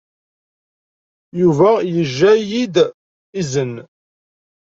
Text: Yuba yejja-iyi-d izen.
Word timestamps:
Yuba 1.41 1.69
yejja-iyi-d 1.93 2.75
izen. 3.41 3.73